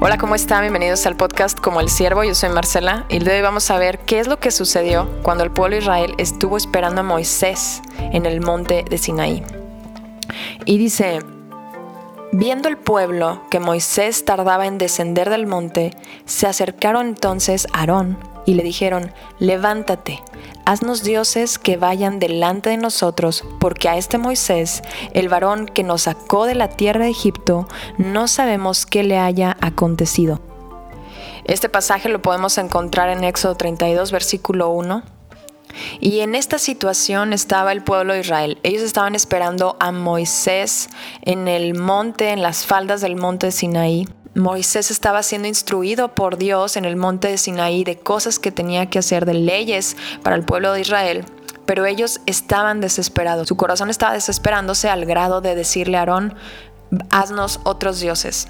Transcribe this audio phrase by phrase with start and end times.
[0.00, 0.60] Hola, ¿cómo están?
[0.60, 2.22] Bienvenidos al podcast Como el Siervo.
[2.22, 5.50] Yo soy Marcela y hoy vamos a ver qué es lo que sucedió cuando el
[5.50, 9.42] pueblo Israel estuvo esperando a Moisés en el monte de Sinaí.
[10.64, 11.18] Y dice,
[12.30, 15.90] viendo el pueblo que Moisés tardaba en descender del monte,
[16.26, 20.22] se acercaron entonces Aarón y le dijeron, levántate,
[20.64, 24.80] haznos dioses que vayan delante de nosotros, porque a este Moisés,
[25.12, 29.58] el varón que nos sacó de la tierra de Egipto, no sabemos qué le haya
[29.60, 30.40] acontecido.
[31.44, 35.02] Este pasaje lo podemos encontrar en Éxodo 32, versículo 1.
[36.00, 38.58] Y en esta situación estaba el pueblo de Israel.
[38.62, 40.88] Ellos estaban esperando a Moisés
[41.20, 44.08] en el monte, en las faldas del monte de Sinaí.
[44.38, 48.86] Moisés estaba siendo instruido por Dios en el monte de Sinaí de cosas que tenía
[48.86, 51.24] que hacer, de leyes para el pueblo de Israel.
[51.66, 53.48] Pero ellos estaban desesperados.
[53.48, 56.34] Su corazón estaba desesperándose al grado de decirle a Aarón,
[57.10, 58.48] haznos otros dioses.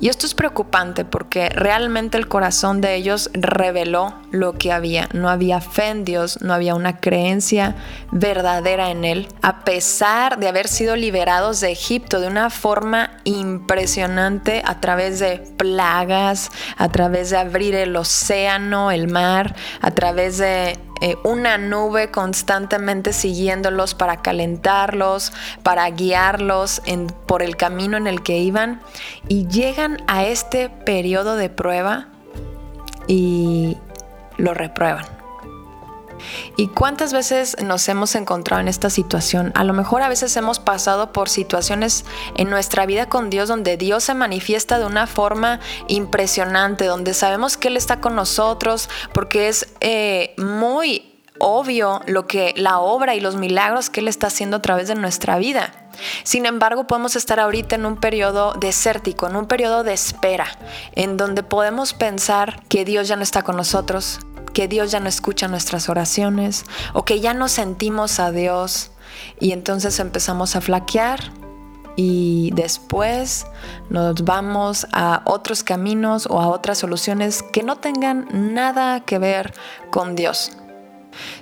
[0.00, 5.08] Y esto es preocupante porque realmente el corazón de ellos reveló lo que había.
[5.12, 7.74] No había fe en Dios, no había una creencia
[8.10, 9.28] verdadera en Él.
[9.42, 15.38] A pesar de haber sido liberados de Egipto de una forma impresionante a través de
[15.56, 22.10] plagas, a través de abrir el océano, el mar, a través de eh, una nube
[22.10, 26.82] constantemente siguiéndolos para calentarlos, para guiarlos
[27.26, 28.80] por el camino en el que iban.
[29.28, 32.08] Y llegan a este periodo de prueba
[33.06, 33.76] y
[34.36, 35.15] lo reprueban.
[36.56, 39.52] ¿Y cuántas veces nos hemos encontrado en esta situación?
[39.54, 42.04] A lo mejor a veces hemos pasado por situaciones
[42.36, 47.56] en nuestra vida con Dios donde Dios se manifiesta de una forma impresionante, donde sabemos
[47.56, 53.20] que Él está con nosotros, porque es eh, muy obvio lo que la obra y
[53.20, 55.72] los milagros que Él está haciendo a través de nuestra vida.
[56.24, 60.46] Sin embargo, podemos estar ahorita en un periodo desértico, en un periodo de espera,
[60.92, 64.20] en donde podemos pensar que Dios ya no está con nosotros,
[64.56, 68.90] que Dios ya no escucha nuestras oraciones o que ya no sentimos a Dios
[69.38, 71.20] y entonces empezamos a flaquear
[71.94, 73.46] y después
[73.90, 79.52] nos vamos a otros caminos o a otras soluciones que no tengan nada que ver
[79.90, 80.52] con Dios.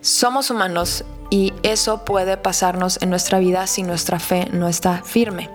[0.00, 5.50] Somos humanos y eso puede pasarnos en nuestra vida si nuestra fe no está firme.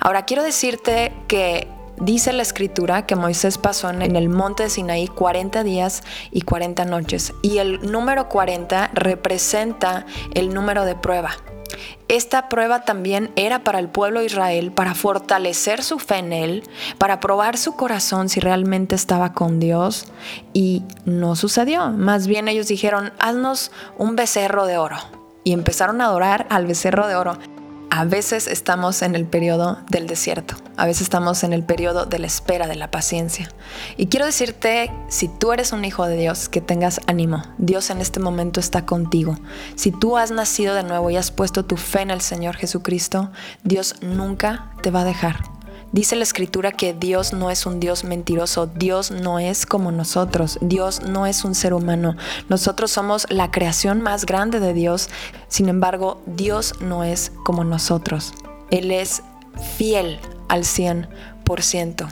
[0.00, 1.68] Ahora quiero decirte que
[2.00, 6.84] Dice la escritura que Moisés pasó en el monte de Sinaí 40 días y 40
[6.84, 10.04] noches y el número 40 representa
[10.34, 11.30] el número de prueba.
[12.08, 16.62] Esta prueba también era para el pueblo de Israel, para fortalecer su fe en Él,
[16.98, 20.06] para probar su corazón si realmente estaba con Dios.
[20.52, 21.90] Y no sucedió.
[21.90, 24.98] Más bien ellos dijeron, haznos un becerro de oro.
[25.42, 27.38] Y empezaron a adorar al becerro de oro
[27.96, 32.18] a veces estamos en el periodo del desierto, a veces estamos en el periodo de
[32.18, 33.48] la espera, de la paciencia.
[33.96, 37.42] Y quiero decirte, si tú eres un hijo de Dios, que tengas ánimo.
[37.58, 39.36] Dios en este momento está contigo.
[39.76, 43.30] Si tú has nacido de nuevo y has puesto tu fe en el Señor Jesucristo,
[43.62, 45.36] Dios nunca te va a dejar.
[45.92, 50.58] Dice la escritura que Dios no es un Dios mentiroso, Dios no es como nosotros,
[50.60, 52.16] Dios no es un ser humano,
[52.48, 55.08] nosotros somos la creación más grande de Dios,
[55.46, 58.34] sin embargo Dios no es como nosotros,
[58.72, 59.22] Él es
[59.76, 60.18] fiel
[60.48, 62.08] al 100%.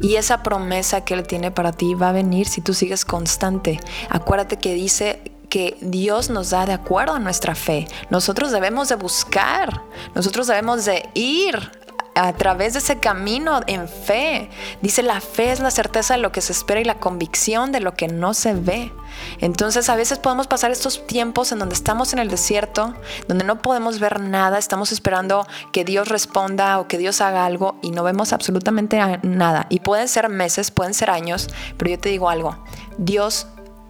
[0.00, 3.80] Y esa promesa que Él tiene para ti va a venir si tú sigues constante.
[4.08, 5.20] Acuérdate que dice
[5.50, 7.86] que Dios nos da de acuerdo a nuestra fe.
[8.08, 9.82] Nosotros debemos de buscar,
[10.14, 11.72] nosotros debemos de ir
[12.14, 14.50] a través de ese camino en fe.
[14.82, 17.80] Dice, la fe es la certeza de lo que se espera y la convicción de
[17.80, 18.92] lo que no se ve.
[19.40, 22.94] Entonces a veces podemos pasar estos tiempos en donde estamos en el desierto,
[23.28, 27.76] donde no podemos ver nada, estamos esperando que Dios responda o que Dios haga algo
[27.82, 29.66] y no vemos absolutamente nada.
[29.68, 32.56] Y pueden ser meses, pueden ser años, pero yo te digo algo,
[32.98, 33.46] Dios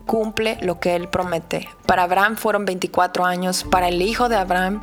[0.07, 1.69] cumple lo que Él promete.
[1.87, 4.81] Para Abraham fueron 24 años, para el hijo de Abraham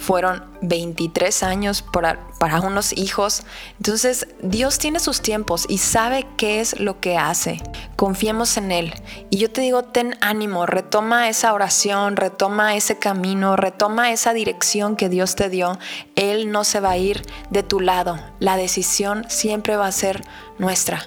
[0.00, 3.42] fueron 23 años para, para, unos hijos.
[3.76, 7.62] Entonces Dios tiene sus tiempos y sabe qué es lo que hace.
[7.96, 8.94] Confiemos en Él.
[9.28, 14.96] Y yo te digo, ten ánimo, retoma esa oración, retoma ese camino, retoma esa dirección
[14.96, 15.78] que Dios te dio.
[16.16, 18.18] Él no se va a ir de tu lado.
[18.38, 20.24] La decisión siempre va a ser
[20.58, 21.06] nuestra.